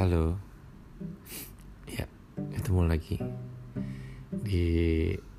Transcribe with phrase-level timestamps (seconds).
[0.00, 0.32] Halo.
[1.84, 2.08] Ya,
[2.56, 3.20] ketemu lagi
[4.32, 4.64] di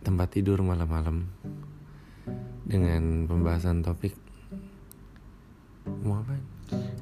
[0.05, 1.25] tempat tidur malam-malam
[2.69, 4.13] dengan pembahasan topik
[6.05, 6.37] mau apa?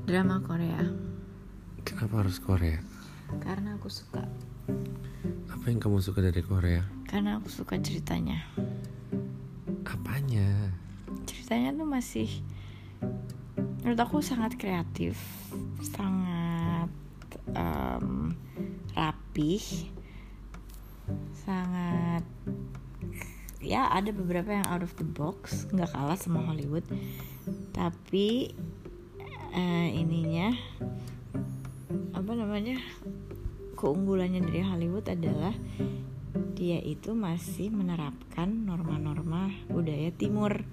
[0.07, 0.87] Drama Korea
[1.83, 2.79] Kenapa harus Korea?
[3.43, 4.23] karena aku suka
[5.51, 6.87] Apa yang kamu suka dari Korea?
[7.11, 8.39] karena aku suka ceritanya
[9.83, 10.71] Apanya?
[11.27, 12.29] ceritanya tuh masih
[13.83, 15.19] menurut aku sangat kreatif
[15.83, 16.18] sangat
[18.99, 19.63] rapih.
[21.47, 22.27] Sangat
[23.59, 26.83] ya ada beberapa yang out of the box nggak kalah sama Hollywood.
[27.71, 28.51] Tapi
[29.55, 30.51] eh, ininya
[32.11, 32.77] apa namanya
[33.79, 35.55] keunggulannya dari Hollywood adalah
[36.59, 40.67] dia itu masih menerapkan norma-norma budaya timur.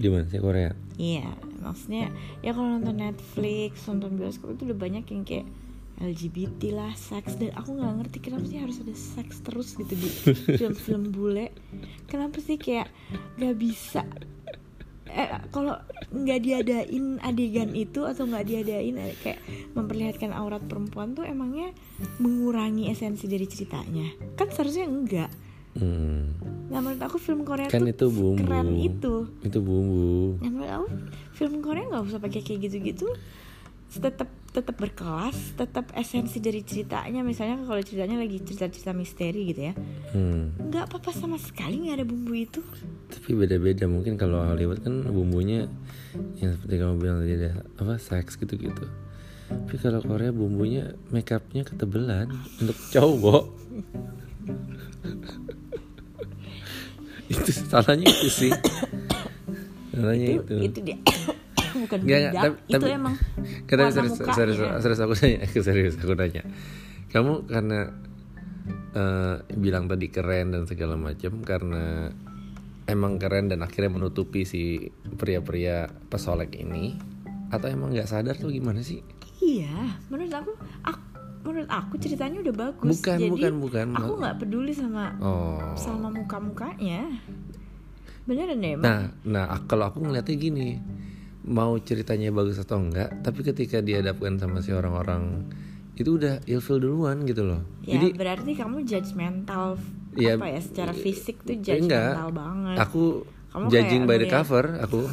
[0.00, 0.72] Di mana sih Korea?
[0.96, 2.08] Iya, maksudnya
[2.40, 5.46] ya kalau nonton Netflix, nonton bioskop itu udah banyak yang kayak
[5.98, 7.34] LGBT lah, seks.
[7.38, 10.08] Dan aku nggak ngerti kenapa sih harus ada seks terus gitu di
[10.58, 11.50] film-film bule.
[12.06, 12.90] Kenapa sih kayak
[13.38, 14.06] nggak bisa?
[15.08, 15.74] Eh kalau
[16.12, 19.40] nggak diadain adegan itu atau nggak diadain eh, kayak
[19.72, 21.74] memperlihatkan aurat perempuan tuh emangnya
[22.22, 24.06] mengurangi esensi dari ceritanya?
[24.38, 25.30] Kan seharusnya enggak.
[25.78, 26.34] Hmm,
[26.72, 28.40] nah menurut aku film Korea kan tuh itu bumbu.
[28.42, 29.14] keren itu.
[29.46, 30.40] Itu bumbu.
[30.42, 30.86] yang menurut aku
[31.38, 33.06] film Korea nggak usah pakai kayak gitu-gitu
[33.88, 39.74] tetap tetap berkelas tetap esensi dari ceritanya misalnya kalau ceritanya lagi cerita-cerita misteri gitu ya
[40.08, 40.56] Hmm.
[40.58, 42.60] nggak apa-apa sama sekali nggak ada bumbu itu
[43.08, 45.68] Tapi beda-beda mungkin kalau Hollywood kan bumbunya
[46.40, 48.84] yang seperti kamu bilang tadi ada apa seks gitu-gitu.
[49.48, 52.28] Tapi kalau Korea bumbunya make upnya ketebelan
[52.60, 53.44] untuk cowok.
[57.32, 58.52] itu salahnya itu sih.
[59.92, 60.56] Salahnya itu itu.
[60.72, 60.96] itu dia
[61.80, 63.14] bukan nggak, bidak tapi- itu tapi- emang
[63.68, 64.34] tapi warna serius, mukanya.
[64.34, 66.42] serius, serius aku nanya, serius aku nanya.
[67.08, 67.78] Kamu karena
[68.90, 72.12] eh, bilang tadi keren dan segala macam karena
[72.84, 74.80] emang keren dan akhirnya menutupi si
[75.10, 76.96] pria-pria pesolek ini
[77.48, 79.00] atau emang nggak sadar tuh gimana sih?
[79.38, 79.70] iya
[80.06, 80.52] menurut aku,
[80.82, 81.00] aku
[81.40, 83.86] menurut aku ceritanya udah bagus Bukan, jadi bukan, bukan.
[83.94, 85.56] aku nggak peduli sama Oh.
[85.74, 87.06] sama muka mukanya
[88.24, 90.76] beneran deh emang Nah, nah kalau aku ngeliatnya gini,
[91.48, 95.48] mau ceritanya bagus atau enggak, tapi ketika dihadapkan sama si orang-orang
[95.94, 97.64] itu udah ilfil duluan gitu loh.
[97.82, 99.80] Ya Jadi berarti kamu judgmental
[100.12, 102.14] Ya, apa ya secara fisik tuh Ya, enggak.
[102.14, 102.76] judgmental banget.
[102.78, 103.04] Aku
[103.48, 105.00] Kamu judging by the ngeliat- cover, aku.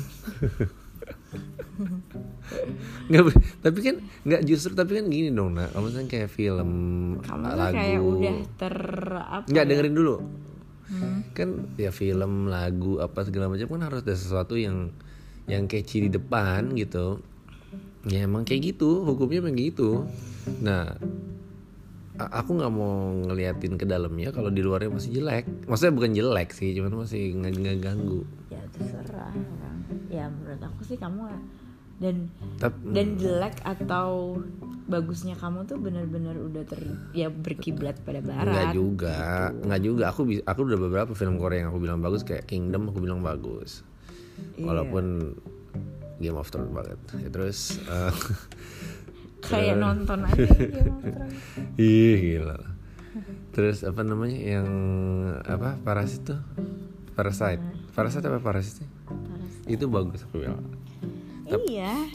[3.05, 3.21] nggak,
[3.59, 6.69] tapi kan nggak justru tapi kan gini dong nak, kamu kan kayak film
[7.19, 7.75] kamu lagu.
[7.75, 8.75] kayak udah ter
[9.19, 9.45] apa?
[9.45, 9.69] Nggak ya?
[9.69, 10.15] dengerin dulu.
[10.85, 11.19] Hmm.
[11.33, 14.93] Kan ya film, lagu apa segala macam kan harus ada sesuatu yang
[15.45, 17.21] yang catchy di depan gitu.
[18.05, 20.05] Ya emang kayak gitu, hukumnya emang gitu.
[20.61, 20.93] Nah,
[22.15, 25.45] aku nggak mau ngeliatin ke dalamnya kalau di luarnya masih jelek.
[25.65, 28.21] Maksudnya bukan jelek sih, cuman masih nggak nggak ganggu.
[28.53, 29.77] Ya terserah orang.
[30.09, 31.33] Ya menurut aku sih kamu
[31.95, 32.27] dan
[32.59, 34.37] Tapi dan jelek atau
[34.85, 36.77] bagusnya kamu tuh benar-benar udah ter
[37.15, 38.73] ya berkiblat pada Enggak barat.
[38.75, 40.03] juga, enggak juga.
[40.13, 43.81] Aku aku udah beberapa film Korea yang aku bilang bagus kayak Kingdom aku bilang bagus.
[44.55, 44.65] Iya.
[44.65, 45.05] Walaupun
[46.19, 46.99] Game of Thrones banget.
[47.19, 48.13] Ya, terus eh,
[49.45, 51.39] Kayak nonton aja Game of Thrones.
[51.81, 52.57] ih gila.
[53.55, 54.67] Terus apa namanya yang
[55.43, 56.39] apa Parasit tuh?
[57.15, 57.63] Parasite.
[57.95, 58.87] Parasite apa Parasit sih?
[59.67, 60.63] Itu bagus aku bilang.
[61.47, 62.11] Iya.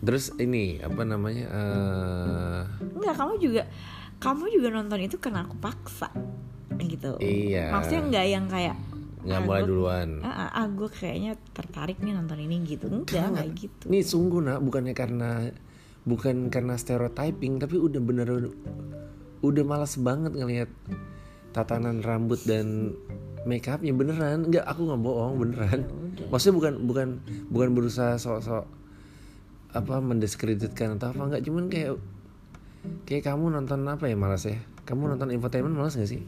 [0.00, 1.46] Terus ini apa namanya?
[1.46, 2.62] eh
[2.96, 3.62] Enggak, kamu juga
[4.20, 6.10] kamu juga nonton itu karena aku paksa
[6.80, 7.20] gitu.
[7.20, 7.70] Iya.
[7.70, 8.76] Maksudnya enggak yang kayak
[9.24, 10.08] nggak mulai duluan.
[10.24, 12.86] Ah, ah, gue kayaknya tertarik nih nonton ini gitu.
[12.88, 13.84] Enggak, enggak gitu.
[13.88, 15.48] Ini sungguh nak, bukannya karena
[16.04, 18.28] bukan karena stereotyping, tapi udah bener
[19.40, 20.70] udah malas banget ngelihat
[21.56, 22.96] tatanan rambut dan
[23.48, 24.48] make upnya beneran.
[24.48, 25.80] Enggak, aku nggak bohong beneran.
[26.28, 27.08] Maksudnya bukan bukan
[27.48, 28.64] bukan berusaha sok-sok
[29.70, 31.94] apa mendiskreditkan atau apa enggak, cuman kayak
[33.06, 34.58] kayak kamu nonton apa ya malas ya?
[34.88, 36.24] Kamu nonton infotainment malas gak sih?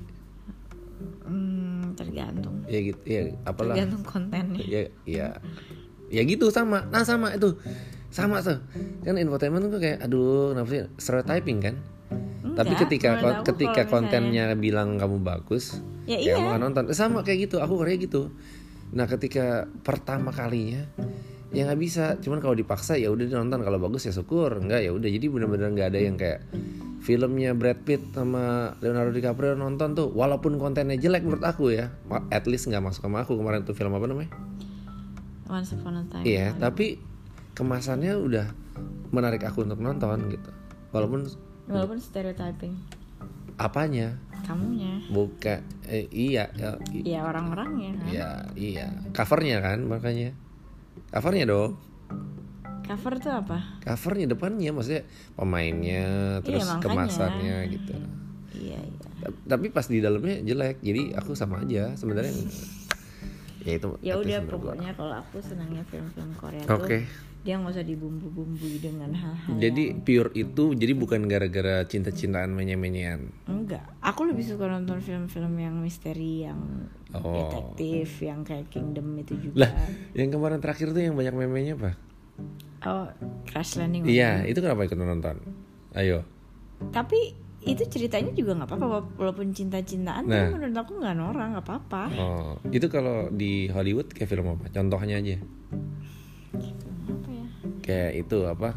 [1.26, 2.31] Hmm, tergantung.
[2.72, 3.76] Ya gitu, ya apalah.
[3.76, 4.64] Tergantung kontennya.
[4.64, 5.28] ya ya.
[6.08, 6.88] Ya gitu sama.
[6.88, 7.52] Nah sama itu.
[8.08, 8.64] Sama tuh.
[9.04, 10.80] Kan infotainment tuh kayak aduh kenapa sih?
[10.96, 11.76] Stereotyping kan?
[12.52, 16.34] Tapi Enggak, ketika menurut aku ketika kontennya bilang kamu bagus Ya ya iya.
[16.36, 16.84] kamu akan nonton.
[16.92, 18.28] Eh, sama kayak gitu aku kayak gitu.
[18.92, 20.84] Nah ketika pertama kalinya
[21.52, 22.20] ya nggak bisa.
[22.20, 23.64] Cuman kalau dipaksa ya udah nonton.
[23.64, 24.60] Kalau bagus ya syukur.
[24.60, 25.08] Enggak ya udah.
[25.08, 26.44] Jadi benar-benar nggak ada yang kayak
[27.02, 31.90] filmnya Brad Pitt sama Leonardo DiCaprio nonton tuh walaupun kontennya jelek menurut aku ya.
[32.31, 34.31] At least nggak masuk sama aku kemarin tuh film apa namanya?
[35.46, 36.25] Once Upon a Time.
[36.25, 36.96] Iya, tapi
[37.52, 38.46] kemasannya udah
[39.10, 40.50] menarik aku untuk nonton gitu.
[40.90, 41.26] Walaupun
[41.66, 42.72] walaupun stereotyping.
[43.58, 44.16] Apanya?
[44.43, 44.96] Kamunya.
[45.06, 48.06] Bukan eh, iya ya, i- ya orang-orangnya kan?
[48.08, 48.87] Iya iya.
[49.12, 50.32] Covernya kan makanya.
[51.10, 51.76] Covernya dong
[52.92, 53.58] cover tuh apa?
[53.80, 55.02] Covernya depannya maksudnya
[55.32, 56.04] pemainnya
[56.40, 56.82] terus makanya.
[56.82, 57.94] kemasannya gitu.
[58.52, 59.06] Iya iya.
[59.18, 62.32] Ta- tapi pas di dalamnya jelek jadi aku sama aja sebenarnya.
[63.62, 66.98] Ya itu ya udah pokoknya kalau aku senangnya film-film Korea Oke.
[66.98, 73.30] tuh dia nggak usah dibumbu-bumbui dengan hal-hal jadi pure itu jadi bukan gara-gara cinta-cintaan menye-menyean?
[73.46, 73.82] Enggak.
[73.98, 76.58] Aku lebih suka nonton film-film yang misteri yang
[77.14, 77.30] Oh.
[77.38, 79.86] detektif yang kayak Kingdom itu lah juga.
[80.16, 81.94] yang kemarin terakhir tuh yang banyak memenya apa
[82.84, 83.06] oh
[83.44, 84.58] Crash Landing iya itu.
[84.58, 85.37] kenapa ikut nonton?
[85.93, 86.25] Ayo.
[86.88, 90.50] Tapi itu ceritanya juga nggak apa-apa wala- walaupun cinta-cintaan Nah.
[90.50, 92.02] tapi menurut aku nggak norak nggak apa-apa.
[92.12, 94.67] Oh itu kalau di Hollywood kayak film apa?
[94.69, 95.38] Contohnya aja.
[97.06, 97.46] Apa ya
[97.81, 98.75] kayak itu apa?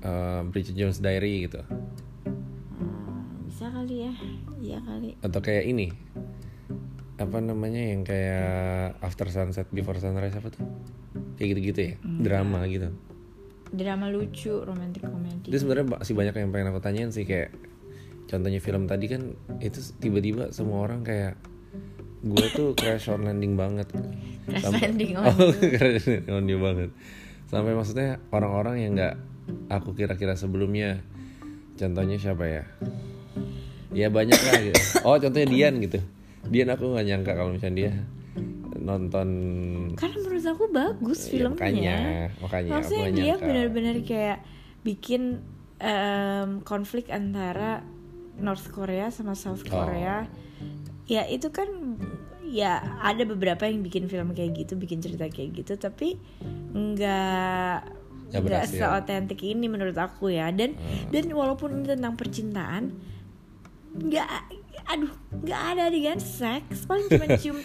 [0.00, 1.62] Eh, Bridget Jones Diary gitu.
[1.62, 4.12] Hmm, bisa kali ya.
[4.58, 5.14] Iya kali.
[5.20, 5.94] Atau kayak ini.
[7.14, 10.66] Apa namanya yang kayak After Sunset Before Sunrise apa tuh?
[11.36, 11.94] Kayak gitu-gitu ya?
[12.02, 12.90] Drama gitu
[13.74, 15.50] drama lucu romantic comedy.
[15.50, 17.50] Itu sebenarnya masih banyak yang pengen aku tanyain sih kayak
[18.24, 21.36] contohnya film tadi kan itu tiba-tiba semua orang kayak
[22.24, 23.90] gue tuh crash on landing banget.
[24.48, 26.90] Crash Sampai- landing on oh, crash landing on you banget.
[27.50, 29.14] Sampai maksudnya orang-orang yang nggak
[29.68, 31.04] aku kira-kira sebelumnya.
[31.74, 32.62] Contohnya siapa ya?
[33.90, 34.80] Ya banyak lah gitu.
[35.04, 35.98] Oh contohnya Dian gitu.
[36.48, 37.92] Dian aku nggak nyangka kalau misalnya dia
[38.84, 39.28] nonton
[39.96, 41.98] karena menurut aku bagus Ya, filmnya makanya
[42.38, 44.38] makanya maksudnya dia benar-benar kayak
[44.80, 45.40] bikin
[45.78, 47.80] em, konflik antara
[48.36, 49.80] North Korea sama South Oh.
[49.80, 50.28] Korea
[51.04, 51.66] ya itu kan
[52.44, 56.20] ya ada beberapa yang bikin film kayak gitu bikin cerita kayak gitu tapi
[56.70, 57.78] nggak
[58.34, 58.66] Nggak.
[58.66, 58.74] Hmm.
[58.74, 60.74] seotentik ini menurut aku ya dan
[61.08, 62.90] dan walaupun ini tentang percintaan
[63.94, 64.28] nggak
[64.84, 67.58] aduh nggak ada adegan seks paling cuma cium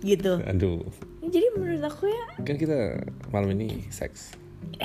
[0.00, 0.40] gitu.
[0.42, 0.80] Aduh.
[1.20, 4.32] Jadi menurut aku ya kan kita malam ini seks.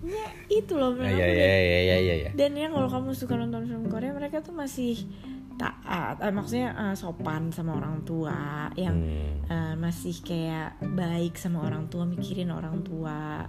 [0.00, 2.30] Ya itu loh menurut ya aku ya dan- ya ya ya ya.
[2.32, 4.96] Dan ya kalau kamu suka nonton film Korea mereka tuh masih
[5.54, 8.32] taat eh, maksudnya eh, sopan sama orang tua
[8.74, 9.44] yang Hmm.
[9.46, 13.44] eh, masih kayak baik sama orang tua mikirin orang tua.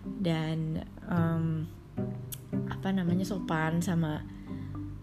[0.00, 1.66] Dan em,
[2.80, 4.24] apa namanya sopan sama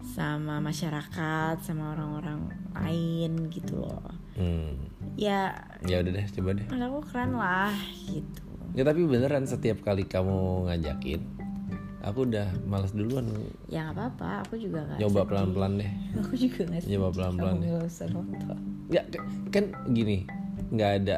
[0.02, 4.02] sama masyarakat sama orang-orang lain gitu loh.
[4.34, 4.74] Hmm.
[5.14, 5.54] ya
[5.86, 6.66] ya udah deh coba deh.
[6.66, 7.70] aku keren lah
[8.10, 8.42] gitu.
[8.74, 11.22] Ya tapi beneran setiap kali kamu ngajakin
[12.02, 13.30] aku udah males duluan.
[13.70, 15.92] Ya nggak apa-apa aku juga nggak nyoba pelan-pelan deh.
[16.18, 17.70] Aku juga nggak Nyoba pelan-pelan deh.
[18.90, 19.02] ya
[19.54, 20.26] kan gini
[20.74, 21.16] nggak ada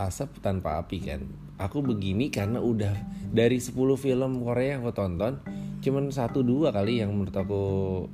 [0.00, 1.28] asap tanpa api kan.
[1.60, 2.96] Aku begini karena udah
[3.36, 7.62] dari 10 film Korea yang aku tonton cuman satu dua kali yang menurut aku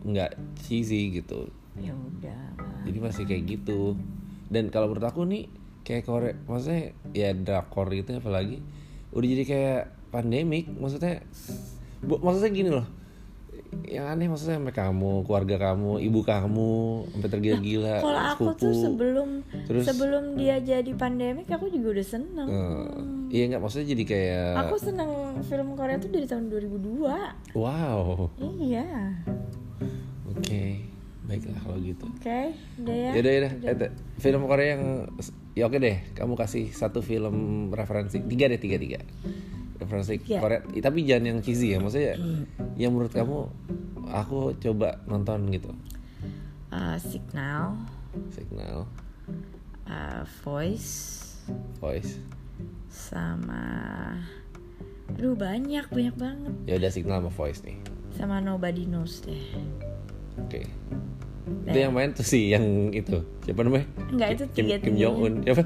[0.06, 1.50] nggak cheesy gitu.
[1.76, 2.42] Ya udah.
[2.86, 3.98] Jadi masih kayak gitu.
[4.46, 5.50] Dan kalau menurut aku nih
[5.82, 8.58] kayak Korea maksudnya ya drakor gitu apalagi
[9.14, 11.22] udah jadi kayak pandemik maksudnya
[12.02, 12.86] bu- maksudnya gini loh
[13.86, 16.74] yang aneh maksudnya sampai kamu keluarga kamu ibu kamu
[17.14, 19.28] sampai tergila-gila kalau aku tuh sebelum
[19.66, 22.48] Terus- sebelum dia jadi pandemik aku juga udah seneng.
[22.48, 22.86] Eh,
[23.30, 23.62] iya nggak?
[23.62, 25.10] Maksudnya jadi kayak aku seneng
[25.44, 28.30] film Korea tuh dari tahun 2002 wow.
[28.38, 28.86] Iya.
[30.30, 30.82] Oke
[31.26, 32.06] baiklah kalau gitu.
[32.06, 33.10] Oke udah ya.
[33.18, 33.50] Yaudah yaudah.
[33.66, 33.90] Eh,
[34.22, 34.84] film Korea yang
[35.58, 38.22] ya oke deh kamu kasih satu film referensi.
[38.22, 39.00] Tiga deh tiga tiga
[39.76, 40.40] referensi Tiga.
[40.40, 40.60] Korea.
[40.64, 42.16] Tapi jangan yang cheesy ya maksudnya
[42.76, 43.38] yang menurut kamu
[44.10, 45.70] aku coba nonton gitu.
[46.72, 47.76] Uh, Signal.
[48.32, 48.88] Signal.
[49.86, 51.22] Uh, Voice.
[51.78, 52.18] Voice.
[52.90, 53.62] Sama
[55.06, 56.54] aduh banyak banyak banget.
[56.66, 57.78] Ya udah Signal sama Voice nih.
[58.16, 59.44] Sama Nobody Knows deh.
[60.42, 60.66] Oke.
[61.46, 63.22] Itu yang main tuh sih yang itu.
[63.46, 63.86] Siapa namanya?
[64.10, 65.34] Enggak itu Kim, Kim Jong Un.
[65.46, 65.62] Siapa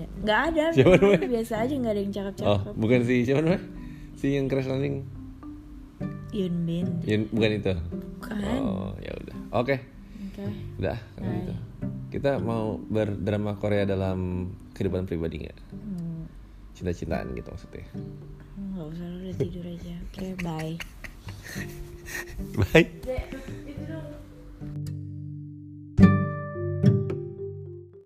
[0.00, 0.06] ada.
[0.16, 0.64] Enggak ada.
[0.70, 1.28] Siapa namanya?
[1.28, 3.62] biasa aja enggak ada yang cakep oh cakep bukan si siapa namanya?
[4.14, 4.96] Si yang crash landing?
[6.30, 6.86] Yun Bin.
[7.02, 7.72] Yun- bukan itu?
[8.18, 8.58] Bukan.
[8.60, 9.36] Oh ya udah.
[9.54, 9.76] Oke.
[10.28, 10.44] Oke.
[10.76, 11.54] Udah, kalau gitu.
[12.08, 15.58] Kita mau berdrama Korea dalam kehidupan pribadi nggak?
[15.70, 16.24] Hmm,
[16.72, 17.84] Cinta-cintaan gitu maksudnya.
[18.58, 19.94] nggak usah udah tidur aja.
[20.06, 20.74] Oke bye.
[22.58, 22.88] Bye.
[23.84, 24.08] Dong